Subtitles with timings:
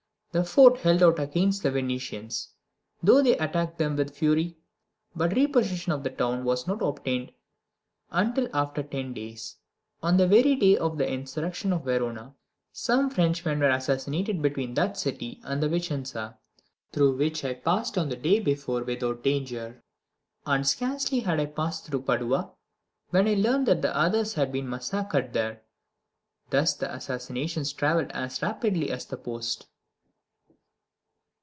[0.33, 2.53] The forts held out against the Venetians,
[3.03, 4.55] though they attacked them with fury;
[5.13, 7.33] but repossession of the town was not obtained
[8.11, 9.57] until after ten days.
[10.01, 12.33] On the very day of the insurrection of Verona
[12.71, 16.37] some Frenchmen were assassinated between that city and Vicenza,
[16.93, 19.83] through which I passed on the day before without danger;
[20.45, 22.53] and scarcely had I passed through Padua,
[23.09, 25.63] when I learned that others had been massacred there.
[26.51, 29.67] Thus the assassinations travelled as rapidly as the post.